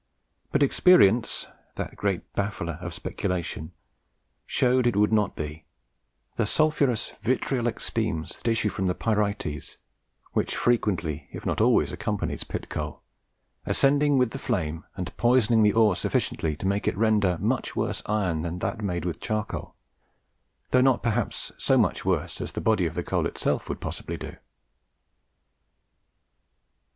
[0.51, 1.45] But experience,
[1.75, 3.71] that great baffler of speculation,
[4.47, 5.65] showed it would not be;
[6.37, 9.77] the sulphureous vitriolic steams that issue from the pyrites,
[10.33, 13.03] which frequently, if not always, accompanies pit coal,
[13.67, 18.01] ascending with the flame, and poisoning the ore sufficiently to make it render much worse
[18.07, 19.75] iron than that made with charcoal,
[20.71, 24.17] though not perhaps so much worse as the body of the coal itself would possibly
[24.17, 24.33] do."